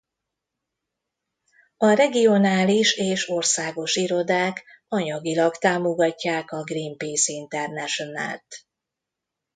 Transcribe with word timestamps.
A 1.77 1.93
regionális 1.93 2.93
és 2.97 3.29
országos 3.29 3.95
irodák 3.95 4.63
anyagilag 4.87 5.55
támogatják 5.57 6.51
a 6.51 6.63
Greenpeace 6.63 7.33
International-t. 7.33 8.65